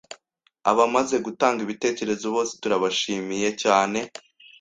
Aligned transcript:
Abamaze 0.71 1.15
gutanga 1.25 1.59
ibitekerezo 1.65 2.25
bose 2.35 2.53
turabashimiye 2.61 3.49
cyane. 3.63 3.99